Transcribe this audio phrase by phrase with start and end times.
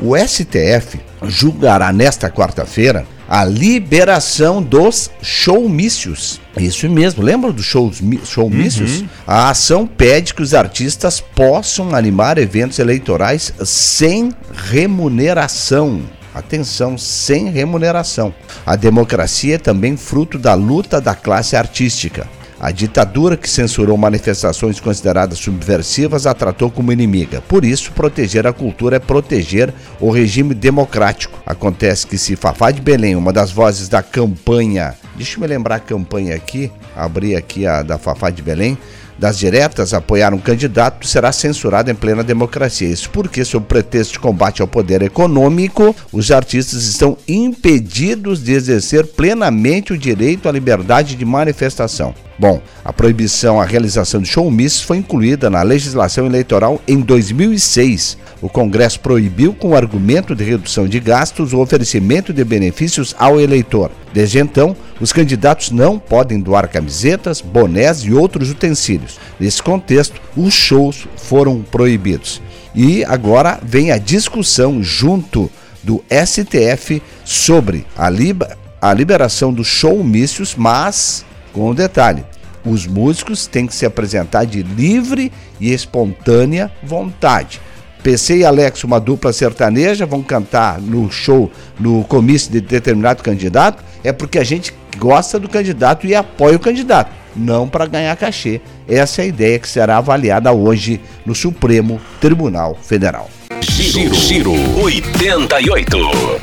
[0.00, 6.40] O STF julgará nesta quarta-feira a liberação dos showmícios.
[6.56, 9.00] Isso mesmo, lembra dos shows, showmícios?
[9.00, 9.08] Uhum.
[9.26, 14.32] A ação pede que os artistas possam animar eventos eleitorais sem
[14.70, 16.00] remuneração.
[16.34, 18.32] Atenção, sem remuneração.
[18.64, 22.26] A democracia é também fruto da luta da classe artística.
[22.60, 27.40] A ditadura que censurou manifestações consideradas subversivas a tratou como inimiga.
[27.42, 31.38] Por isso, proteger a cultura é proteger o regime democrático.
[31.46, 35.76] Acontece que se Fafá de Belém, uma das vozes da campanha, deixa eu me lembrar
[35.76, 38.76] a campanha aqui, abri aqui a da Fafá de Belém,
[39.18, 42.88] das diretas apoiar um candidato será censurado em plena democracia.
[42.88, 49.06] Isso porque, sob pretexto de combate ao poder econômico, os artistas estão impedidos de exercer
[49.06, 52.14] plenamente o direito à liberdade de manifestação.
[52.38, 58.16] Bom, a proibição à realização de showmícios foi incluída na legislação eleitoral em 2006.
[58.40, 63.40] O Congresso proibiu, com o argumento de redução de gastos, o oferecimento de benefícios ao
[63.40, 63.90] eleitor.
[64.12, 69.18] Desde então, os candidatos não podem doar camisetas, bonés e outros utensílios.
[69.38, 72.40] Nesse contexto, os shows foram proibidos.
[72.74, 75.50] E agora vem a discussão junto
[75.82, 82.24] do STF sobre a, liber a liberação dos showmícios, mas com um detalhe:
[82.64, 87.60] os músicos têm que se apresentar de livre e espontânea vontade.
[88.02, 93.82] PC e Alex, uma dupla sertaneja, vão cantar no show, no comício de determinado candidato,
[94.04, 98.60] é porque a gente gosta do candidato e apoia o candidato, não para ganhar cachê.
[98.88, 103.28] Essa é a ideia que será avaliada hoje no Supremo Tribunal Federal.
[103.60, 105.96] Giro, Giro 88.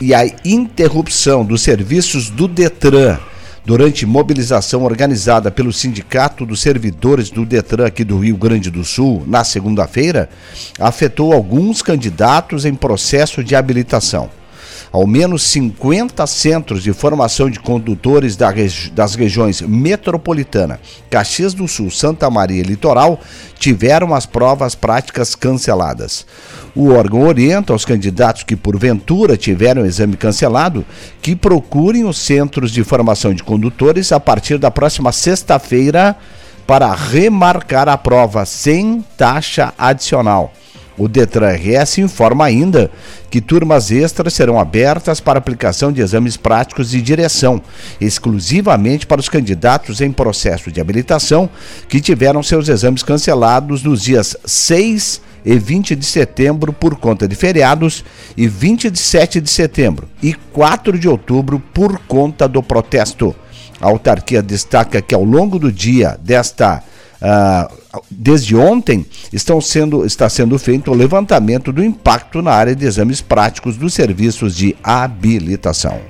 [0.00, 3.18] E a interrupção dos serviços do Detran
[3.64, 9.24] durante mobilização organizada pelo Sindicato dos Servidores do Detran aqui do Rio Grande do Sul
[9.26, 10.28] na segunda-feira,
[10.78, 14.41] afetou alguns candidatos em processo de habilitação.
[14.90, 20.80] Ao menos 50 centros de formação de condutores das regiões metropolitana,
[21.10, 23.20] Caxias do Sul, Santa Maria e Litoral
[23.58, 26.26] tiveram as provas práticas canceladas.
[26.74, 30.84] O órgão orienta aos candidatos que porventura tiveram o exame cancelado
[31.20, 36.16] que procurem os centros de formação de condutores a partir da próxima sexta-feira
[36.66, 40.52] para remarcar a prova sem taxa adicional.
[41.02, 42.88] O Detran RS informa ainda
[43.28, 47.60] que turmas extras serão abertas para aplicação de exames práticos de direção,
[48.00, 51.50] exclusivamente para os candidatos em processo de habilitação
[51.88, 57.34] que tiveram seus exames cancelados nos dias 6 e 20 de setembro por conta de
[57.34, 58.04] feriados
[58.36, 63.34] e 27 de setembro e 4 de outubro por conta do protesto.
[63.80, 66.80] A autarquia destaca que ao longo do dia desta
[67.22, 72.84] uh, desde ontem estão sendo, está sendo feito o levantamento do impacto na área de
[72.84, 76.00] exames práticos dos serviços de habilitação.